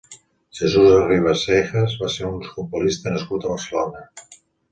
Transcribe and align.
Jesús 0.59 0.87
Arribas 0.99 1.43
Seijas 1.49 1.93
va 2.03 2.09
ser 2.15 2.25
un 2.31 2.41
futbolista 2.53 3.15
nascut 3.17 3.45
a 3.45 3.53
Barcelona. 3.55 4.05